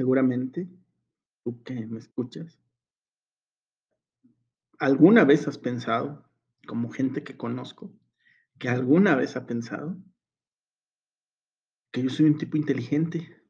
[0.00, 0.66] seguramente,
[1.44, 2.58] tú que me escuchas,
[4.78, 6.26] alguna vez has pensado,
[6.66, 7.92] como gente que conozco,
[8.58, 10.02] que alguna vez ha pensado
[11.92, 13.44] que yo soy un tipo inteligente.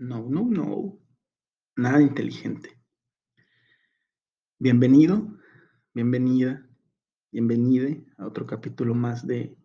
[0.00, 0.98] No, no, no.
[1.76, 2.82] Nada inteligente.
[4.58, 5.38] Bienvenido,
[5.94, 6.68] bienvenida,
[7.30, 9.56] bienvenide a otro capítulo más de,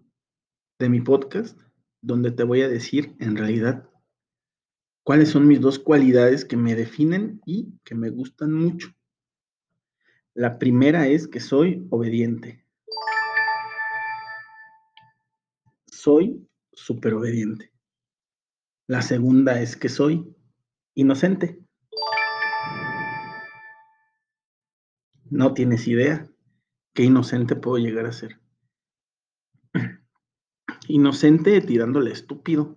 [0.77, 1.59] de mi podcast,
[2.05, 3.89] donde te voy a decir en realidad
[5.03, 8.93] cuáles son mis dos cualidades que me definen y que me gustan mucho.
[10.35, 12.63] La primera es que soy obediente.
[15.87, 17.71] Soy súper obediente.
[18.85, 20.31] La segunda es que soy
[20.93, 21.59] inocente.
[25.31, 26.29] No tienes idea
[26.93, 28.44] qué inocente puedo llegar a ser.
[30.87, 32.75] Inocente tirándole estúpido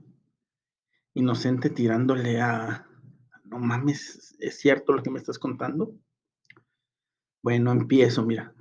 [1.18, 2.86] inocente tirándole a,
[3.44, 5.94] no mames, ¿es cierto lo que me estás contando?
[7.42, 8.54] Bueno, empiezo, mira.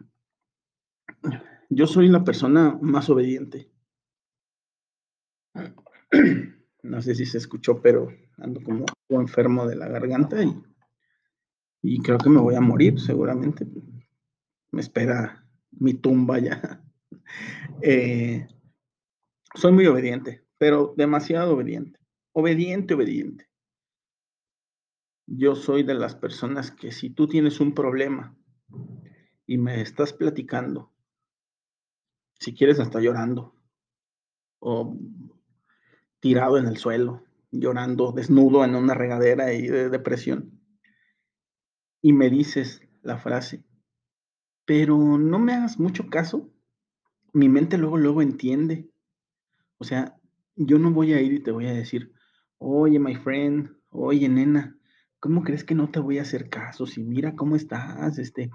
[1.69, 3.71] Yo soy la persona más obediente.
[6.83, 8.07] No sé si se escuchó, pero
[8.37, 10.55] ando como enfermo de la garganta y,
[11.81, 13.67] y creo que me voy a morir, seguramente.
[14.71, 16.83] Me espera mi tumba ya.
[17.81, 18.47] Eh,
[19.57, 21.99] soy muy obediente, pero demasiado obediente
[22.39, 23.49] obediente, obediente.
[25.25, 28.37] Yo soy de las personas que si tú tienes un problema
[29.47, 30.93] y me estás platicando,
[32.39, 33.55] si quieres hasta llorando,
[34.59, 34.95] o
[36.19, 40.61] tirado en el suelo, llorando, desnudo en una regadera y de depresión,
[42.03, 43.65] y me dices la frase,
[44.63, 46.53] pero no me hagas mucho caso,
[47.33, 48.91] mi mente luego, luego entiende.
[49.77, 50.15] O sea,
[50.55, 52.11] yo no voy a ir y te voy a decir,
[52.59, 54.75] Oye, my friend, oye, nena,
[55.19, 56.87] ¿cómo crees que no te voy a hacer caso?
[56.87, 58.49] Si mira cómo estás, este,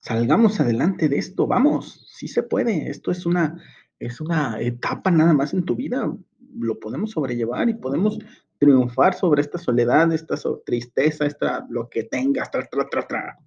[0.00, 2.88] salgamos adelante de esto, vamos, sí se puede.
[2.88, 3.60] Esto es una,
[3.98, 6.16] es una etapa nada más en tu vida.
[6.56, 8.18] Lo podemos sobrellevar y podemos
[8.58, 13.38] triunfar sobre esta soledad, esta tristeza, esta lo que tengas, tra, tra, tra, tra.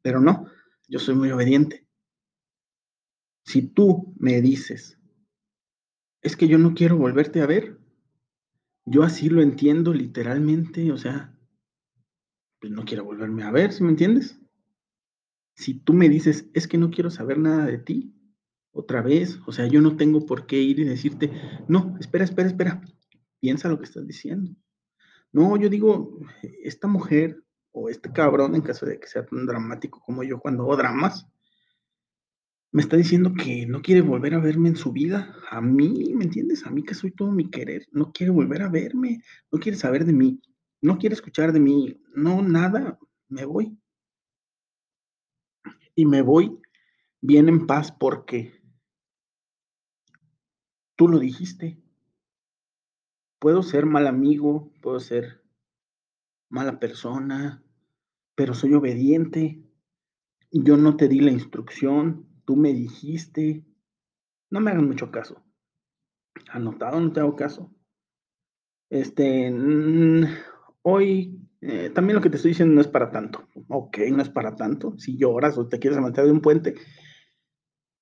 [0.00, 0.46] Pero no,
[0.88, 1.86] yo soy muy obediente.
[3.44, 4.99] Si tú me dices,
[6.22, 7.78] es que yo no quiero volverte a ver,
[8.84, 11.36] yo así lo entiendo literalmente, o sea,
[12.60, 14.38] pues no quiero volverme a ver, ¿sí me entiendes?
[15.54, 18.14] Si tú me dices, es que no quiero saber nada de ti,
[18.72, 21.30] otra vez, o sea, yo no tengo por qué ir y decirte,
[21.68, 22.82] no, espera, espera, espera,
[23.40, 24.54] piensa lo que estás diciendo.
[25.32, 26.18] No, yo digo,
[26.62, 27.42] esta mujer
[27.72, 31.26] o este cabrón, en caso de que sea tan dramático como yo cuando hago dramas,
[32.72, 35.34] me está diciendo que no quiere volver a verme en su vida.
[35.50, 36.64] A mí, ¿me entiendes?
[36.66, 37.88] A mí que soy todo mi querer.
[37.90, 39.22] No quiere volver a verme.
[39.50, 40.40] No quiere saber de mí.
[40.80, 42.00] No quiere escuchar de mí.
[42.14, 42.98] No, nada.
[43.28, 43.76] Me voy.
[45.96, 46.60] Y me voy
[47.20, 48.62] bien en paz porque
[50.94, 51.82] tú lo dijiste.
[53.40, 55.42] Puedo ser mal amigo, puedo ser
[56.48, 57.64] mala persona,
[58.36, 59.60] pero soy obediente.
[60.52, 63.64] Yo no te di la instrucción, tú me dijiste,
[64.50, 65.40] no me hagan mucho caso.
[66.50, 67.72] Anotado, no te hago caso.
[68.90, 69.54] Este,
[70.82, 73.46] hoy eh, también lo que te estoy diciendo no es para tanto.
[73.68, 74.98] Ok, no es para tanto.
[74.98, 76.74] Si lloras o te quieres aventar de un puente,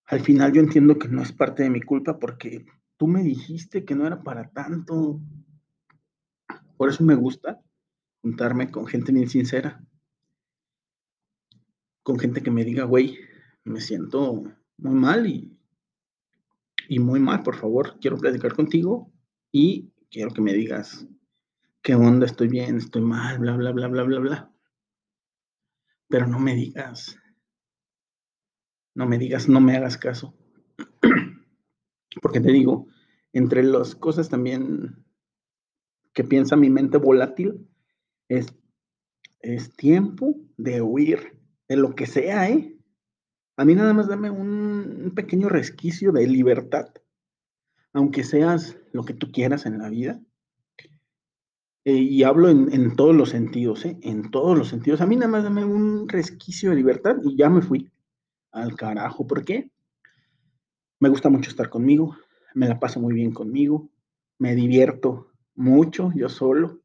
[0.07, 2.65] al final yo entiendo que no es parte de mi culpa porque
[2.97, 5.21] tú me dijiste que no era para tanto.
[6.79, 7.61] Por eso me gusta
[8.23, 9.85] juntarme con gente bien sincera.
[12.03, 13.28] Con gente que me diga, güey,
[13.69, 14.45] me siento
[14.79, 15.57] muy mal y,
[16.89, 19.13] y muy mal, por favor, quiero platicar contigo
[19.53, 21.07] y quiero que me digas
[21.83, 24.53] qué onda, estoy bien, estoy mal, bla, bla, bla, bla, bla, bla.
[26.09, 27.19] Pero no me digas,
[28.95, 30.35] no me digas, no me hagas caso.
[32.23, 32.89] Porque te digo,
[33.33, 35.05] entre las cosas también
[36.15, 37.69] que piensa mi mente volátil,
[38.29, 38.55] es,
[39.41, 41.39] es tiempo de huir
[41.69, 42.78] de lo que sea, ¿eh?
[43.59, 46.91] A mí nada más dame un, pequeño resquicio de libertad,
[47.93, 50.21] aunque seas lo que tú quieras en la vida.
[51.85, 53.99] Eh, y hablo en, todos los sentidos, ¿eh?
[54.03, 55.01] En todos los sentidos.
[55.01, 57.91] A mí nada más dame un resquicio de libertad y ya me fui
[58.53, 59.27] al carajo.
[59.27, 59.73] ¿Por qué?
[61.01, 62.17] Me gusta mucho estar conmigo,
[62.55, 63.91] me la paso muy bien conmigo,
[64.39, 66.81] me divierto mucho yo solo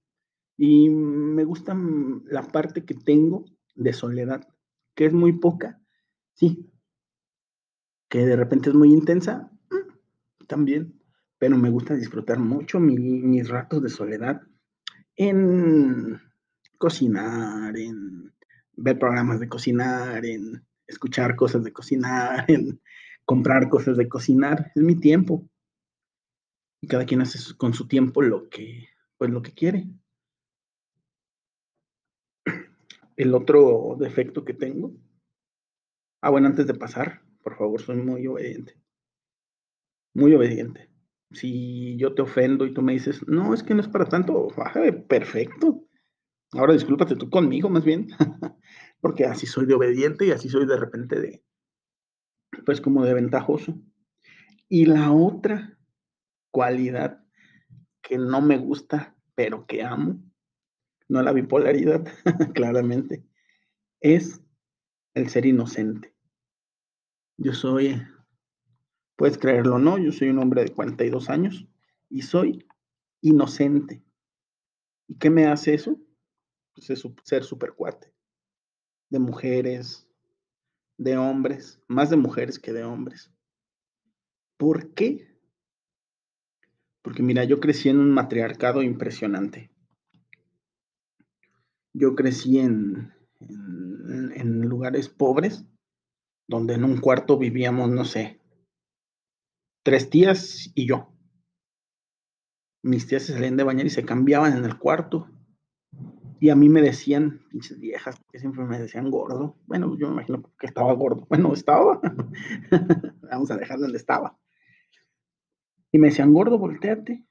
[0.57, 1.77] y me gusta
[2.25, 3.45] la parte que tengo
[3.75, 4.47] de soledad,
[4.95, 5.82] que es muy poca,
[6.35, 6.69] Sí.
[8.09, 10.99] Que de repente es muy intensa, mm, también.
[11.37, 14.41] pero me gusta disfrutar mucho mis ratos de soledad
[15.15, 16.21] en
[16.77, 18.33] cocinar, en
[18.75, 22.81] ver programas de cocinar, en escuchar cosas de cocinar, en
[23.25, 24.71] comprar cosas de cocinar.
[24.75, 25.47] Es mi tiempo.
[26.81, 29.87] Y cada quien hace con su tiempo lo que, pues lo que quiere.
[33.15, 34.91] El otro defecto que tengo.
[36.23, 38.79] Ah, bueno, antes de pasar, por favor, soy muy obediente.
[40.13, 40.89] Muy obediente.
[41.31, 44.47] Si yo te ofendo y tú me dices, no, es que no es para tanto,
[45.09, 45.83] perfecto.
[46.53, 48.07] Ahora discúlpate tú conmigo, más bien,
[49.01, 51.43] porque así soy de obediente y así soy de repente de,
[52.65, 53.77] pues como de ventajoso.
[54.69, 55.77] Y la otra
[56.51, 57.21] cualidad
[58.01, 60.23] que no me gusta, pero que amo,
[61.09, 62.07] no la bipolaridad,
[62.53, 63.25] claramente,
[63.99, 64.39] es
[65.13, 66.13] el ser inocente.
[67.37, 68.01] Yo soy,
[69.15, 71.67] puedes creerlo o no, yo soy un hombre de 42 años
[72.09, 72.65] y soy
[73.21, 74.03] inocente.
[75.07, 75.99] ¿Y qué me hace eso?
[76.73, 78.13] Pues es ser super cuate.
[79.09, 80.07] De mujeres,
[80.97, 83.31] de hombres, más de mujeres que de hombres.
[84.57, 85.27] ¿Por qué?
[87.01, 89.69] Porque mira, yo crecí en un matriarcado impresionante.
[91.93, 93.13] Yo crecí en,
[94.69, 95.65] lugares pobres,
[96.47, 98.39] donde en un cuarto vivíamos, no sé,
[99.83, 101.09] tres tías y yo.
[102.81, 105.29] Mis tías se salían de bañar y se cambiaban en el cuarto.
[106.39, 109.55] Y a mí me decían, pinches viejas, que siempre me decían gordo.
[109.65, 111.25] Bueno, yo me imagino que estaba gordo.
[111.29, 112.01] Bueno, estaba.
[113.31, 114.37] Vamos a dejar donde estaba.
[115.93, 117.23] Y me decían, gordo, volteate.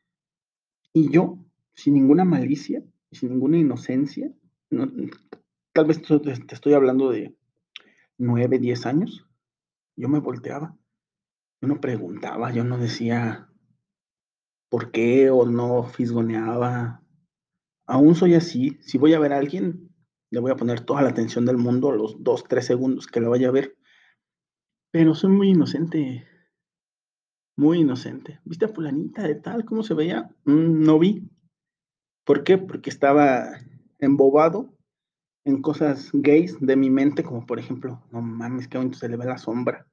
[0.94, 1.38] Y yo,
[1.74, 4.32] sin ninguna malicia, sin ninguna inocencia,
[5.72, 7.36] tal vez te estoy hablando de
[8.18, 9.26] nueve, diez años,
[9.96, 10.76] yo me volteaba.
[11.60, 13.48] Yo no preguntaba, yo no decía
[14.68, 17.02] por qué o no fisgoneaba,
[17.86, 18.78] aún soy así.
[18.80, 19.94] Si voy a ver a alguien,
[20.30, 23.30] le voy a poner toda la atención del mundo los dos, tres segundos que lo
[23.30, 23.76] vaya a ver.
[24.90, 26.26] Pero soy muy inocente.
[27.56, 28.40] Muy inocente.
[28.44, 29.64] ¿Viste a fulanita de tal?
[29.64, 30.34] ¿Cómo se veía?
[30.44, 31.30] Mm, no vi.
[32.24, 32.58] ¿Por qué?
[32.58, 33.52] Porque estaba
[33.98, 34.74] embobado
[35.44, 39.26] en cosas gays de mi mente, como por ejemplo, no mames, que se le ve
[39.26, 39.86] la sombra.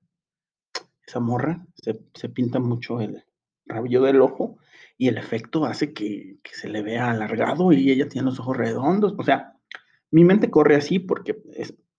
[1.06, 3.24] Esa morra se, se pinta mucho el
[3.66, 4.58] rabillo del ojo
[4.98, 9.16] y el efecto hace que, se le vea alargado y ella tiene los ojos redondos.
[9.18, 9.58] O sea,
[10.12, 11.42] mi mente corre así porque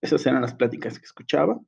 [0.01, 1.59] esas eran las pláticas que escuchaba.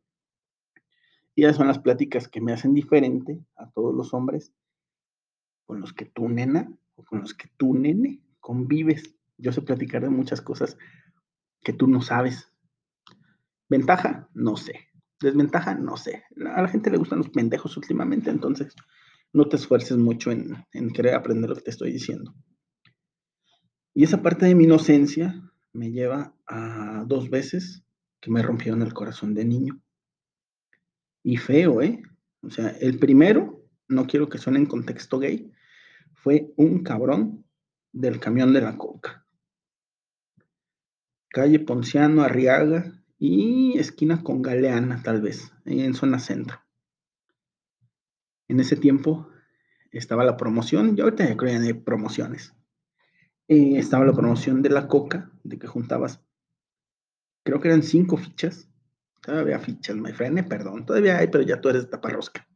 [1.34, 4.54] Y esas son las pláticas que me hacen diferente a todos los hombres
[5.66, 9.16] con los que tú, nena, o con los que tú, nene, convives.
[9.38, 10.78] Yo sé platicar de muchas cosas
[11.64, 12.52] que tú no sabes.
[13.70, 14.88] Ventaja, no sé.
[15.22, 16.24] Desventaja, no sé.
[16.54, 18.76] A la gente le gustan los pendejos últimamente, entonces
[19.32, 22.36] no te esfuerces mucho en, querer aprender lo que te estoy diciendo.
[23.94, 27.84] Y esa parte de mi inocencia me lleva a dos veces
[28.20, 29.82] que me rompieron el corazón de niño.
[31.24, 32.02] Y feo, ¿eh?
[32.42, 35.52] O sea, el primero, no quiero que suene en contexto gay,
[36.14, 37.46] fue un cabrón
[37.92, 39.23] del camión de la coca.
[41.34, 46.64] Calle Ponciano, Arriaga y esquina con Galeana, tal vez, en zona centro
[48.54, 49.28] en ese tiempo
[49.92, 52.54] estaba la promoción, yo ahorita ya creo hay promociones.
[53.48, 56.22] Eh, estaba la promoción de la coca, de que juntabas,
[57.44, 58.70] creo que eran cinco fichas.
[59.22, 62.48] Todavía fichas, my friend, perdón, todavía hay, pero ya tú eres taparrosca.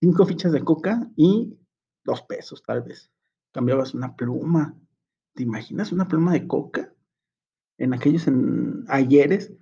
[0.00, 1.58] Cinco fichas de coca y
[2.04, 3.10] dos pesos, tal vez.
[3.52, 4.76] Cambiabas una pluma.
[5.34, 6.92] ¿Te imaginas una pluma de coca?
[7.78, 8.26] En aquellos
[8.88, 9.52] ayeres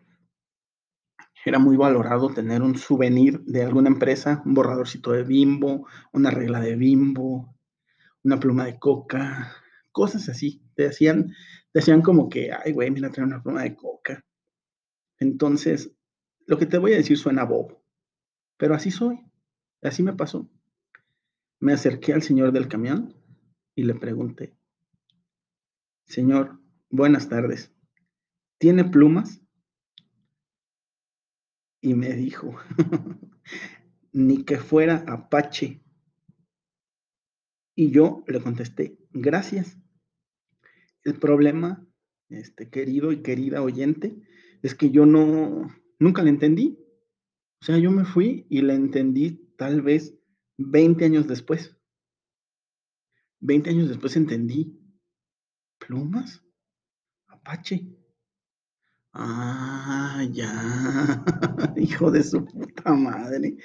[1.44, 6.61] era muy valorado tener un souvenir de alguna empresa, un borradorcito de bimbo, una regla
[6.61, 7.54] de bimbo,
[8.25, 9.54] una pluma de coca,
[9.92, 10.61] cosas así.
[10.75, 11.32] Te hacían,
[11.73, 14.25] te como que, ay, güey, mira, trae una pluma de coca.
[15.20, 15.92] Entonces,
[16.46, 17.80] lo que te voy a decir suena bobo,
[18.56, 19.20] pero así soy,
[19.82, 20.50] así me pasó.
[21.61, 23.14] Me acerqué al señor del camión
[23.75, 24.56] y le pregunté,
[26.06, 26.58] señor,
[26.90, 27.73] buenas tardes,
[28.58, 29.40] ¿tiene plumas?
[31.86, 32.52] y me dijo,
[34.12, 35.84] ni que fuera Apache.
[37.76, 39.78] Y yo le contesté, gracias.
[41.04, 41.86] El problema,
[42.28, 44.16] este querido y querida oyente,
[44.62, 45.68] es que yo no,
[46.00, 46.76] nunca le entendí.
[47.60, 50.18] O sea, yo me fui y le entendí tal vez
[50.58, 51.76] 20 años después.
[53.38, 54.76] 20 años después entendí.
[55.78, 56.42] ¿Plumas?
[57.28, 57.86] Apache.
[59.18, 60.52] Ah, ya.
[61.76, 63.56] Hijo de su puta madre.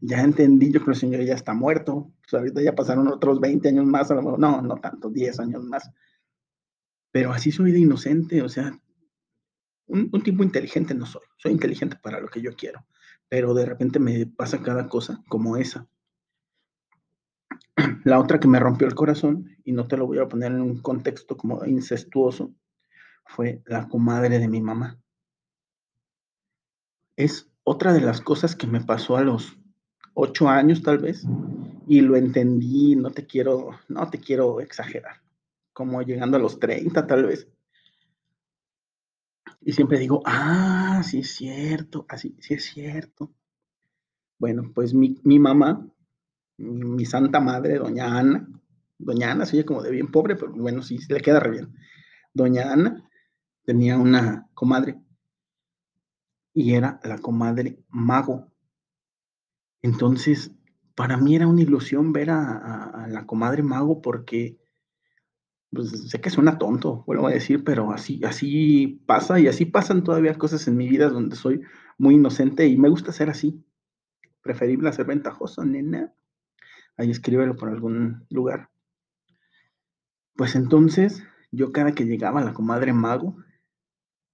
[0.00, 2.12] Ya entendí, yo creo que el señor ya está muerto.
[2.22, 5.40] Pues ahorita ya pasaron otros 20 años más, a lo mejor, no, no tanto, 10
[5.40, 5.90] años más.
[7.10, 8.72] Pero así soy de inocente, o sea,
[9.88, 11.22] un tipo inteligente no soy.
[11.38, 12.86] Soy inteligente para lo que yo quiero.
[13.28, 15.88] Pero de repente me pasa cada cosa como esa.
[18.04, 20.60] La otra que me rompió el corazón, y no te lo voy a poner en
[20.60, 22.54] un contexto como incestuoso,
[23.30, 25.00] fue la comadre de mi mamá.
[27.16, 29.56] Es otra de las cosas que me pasó a los
[30.14, 31.24] ocho años tal vez,
[31.86, 35.22] y lo entendí, no te quiero, no te quiero exagerar,
[35.72, 37.48] como llegando a los 30 tal vez.
[39.60, 43.32] Y siempre digo, ah, sí es cierto, así, sí es cierto.
[44.38, 45.86] Bueno, pues mi, mi mamá,
[46.56, 48.48] mi, santa madre, doña Ana,
[48.98, 51.74] doña Ana, se como de bien pobre, pero bueno, sí, le queda re bien.
[52.32, 53.09] Doña Ana
[53.70, 55.00] tenía una comadre
[56.52, 58.50] y era la comadre Mago.
[59.80, 60.50] Entonces,
[60.96, 64.58] para mí era una ilusión ver a, a, a la comadre Mago porque
[65.70, 70.02] pues, sé que suena tonto, vuelvo a decir, pero así, así pasa y así pasan
[70.02, 71.60] todavía cosas en mi vida donde soy
[71.96, 73.64] muy inocente y me gusta ser así.
[74.42, 76.12] Preferible ser ventajoso, nena.
[76.96, 78.68] Ahí escríbelo por algún lugar.
[80.34, 81.22] Pues entonces,
[81.52, 83.36] yo cada que llegaba la comadre mago,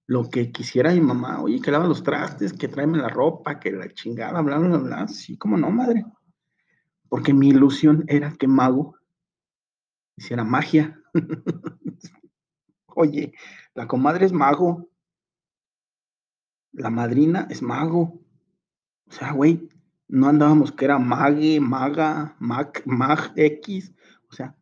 [0.07, 3.71] lo que quisiera mi mamá, oye, que lava los trastes, que tráeme la ropa, que
[3.71, 6.05] la chingada, bla, bla, bla, sí, como no, madre.
[7.09, 8.95] Porque mi ilusión era que mago
[10.15, 10.99] hiciera magia.
[12.87, 13.33] oye,
[13.75, 14.89] la comadre es mago.
[16.71, 18.21] La madrina es mago.
[19.07, 19.69] O sea, güey,
[20.07, 23.93] no andábamos que era mague, maga, mag, mag X.
[24.29, 24.55] O sea,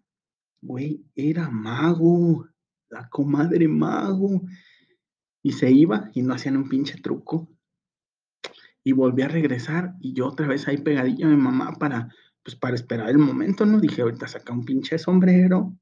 [0.61, 2.47] güey, era mago.
[2.89, 4.41] La comadre mago
[5.45, 7.47] y se iba y no hacían un pinche truco.
[8.83, 12.09] Y volví a regresar y yo otra vez ahí pegadilla a mi mamá para,
[12.41, 13.79] pues para esperar el momento, ¿no?
[13.79, 15.77] Dije, ahorita saca un pinche sombrero,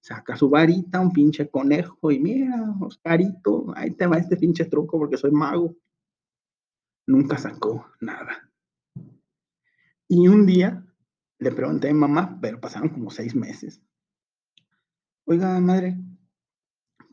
[0.00, 4.96] saca su varita, un pinche conejo y mira, Oscarito, ahí te va este pinche truco
[4.96, 5.74] porque soy mago.
[7.08, 8.48] Nunca sacó nada.
[10.06, 10.86] Y un día
[11.40, 13.82] le pregunté a mi mamá, pero pasaron como seis meses.
[15.24, 15.98] Oiga, madre,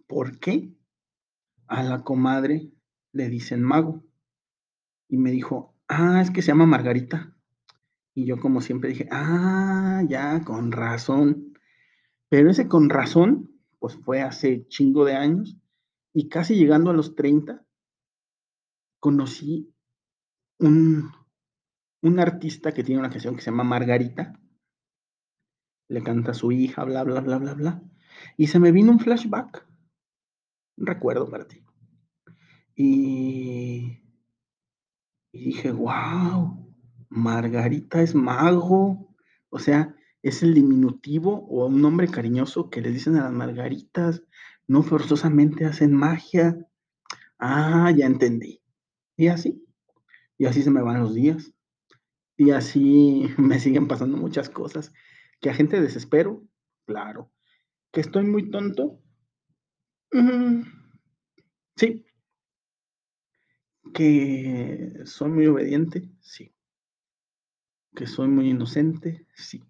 [0.06, 0.77] ¿por qué
[1.68, 2.72] a la comadre
[3.12, 4.04] le dicen mago.
[5.10, 7.34] Y me dijo, ah, es que se llama Margarita.
[8.14, 11.54] Y yo como siempre dije, ah, ya, con razón.
[12.30, 15.58] Pero ese con razón, pues fue hace chingo de años.
[16.14, 17.64] Y casi llegando a los 30,
[19.00, 19.74] conocí
[20.60, 21.12] un,
[22.02, 24.40] un artista que tiene una canción que se llama Margarita.
[25.90, 27.82] Le canta a su hija, bla, bla, bla, bla, bla.
[28.36, 29.66] Y se me vino un flashback
[30.78, 31.64] un recuerdo para ti.
[32.76, 34.04] Y,
[35.32, 36.74] y dije, wow,
[37.10, 39.16] Margarita es mago.
[39.50, 44.24] O sea, es el diminutivo o un nombre cariñoso que le dicen a las margaritas.
[44.68, 46.58] No forzosamente hacen magia.
[47.40, 48.62] Ah, ya entendí.
[49.16, 49.66] Y así.
[50.38, 51.54] Y así se me van los días.
[52.36, 54.94] Y así me siguen pasando muchas cosas.
[55.42, 56.44] Que a gente desespero,
[56.86, 57.32] claro.
[57.92, 59.02] Que estoy muy tonto,
[61.76, 62.06] Sí.
[63.94, 66.54] Que soy muy obediente, sí.
[67.96, 69.64] Que soy muy inocente, sí.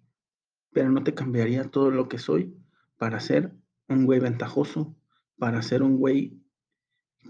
[0.72, 2.54] Pero no te cambiaría todo lo que soy
[2.98, 3.52] para ser
[3.88, 4.96] un güey ventajoso,
[5.38, 6.40] para ser un güey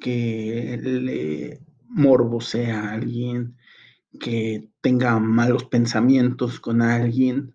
[0.01, 3.57] que le morbosea a alguien,
[4.21, 7.55] que tenga malos pensamientos con alguien.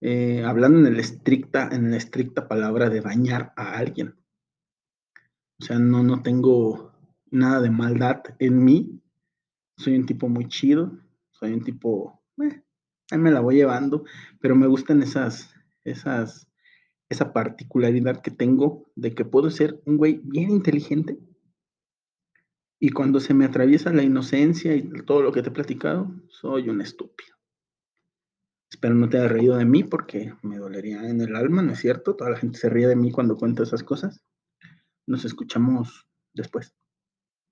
[0.00, 4.14] Eh, hablando en, estricta, en la estricta palabra de dañar a alguien.
[5.60, 6.92] O sea, no, no tengo
[7.30, 9.02] nada de maldad en mí.
[9.76, 10.98] Soy un tipo muy chido.
[11.30, 12.62] Soy un tipo, eh,
[13.10, 14.04] ahí me la voy llevando,
[14.40, 16.48] pero me gustan esas, esas,
[17.08, 21.18] esa particularidad que tengo de que puedo ser un güey bien inteligente.
[22.80, 26.68] Y cuando se me atraviesa la inocencia y todo lo que te he platicado, soy
[26.68, 27.36] un estúpido.
[28.70, 31.78] Espero no te haya reído de mí porque me dolería en el alma, ¿no es
[31.78, 32.14] cierto?
[32.16, 34.22] Toda la gente se ríe de mí cuando cuento esas cosas.
[35.08, 36.74] Nos escuchamos después.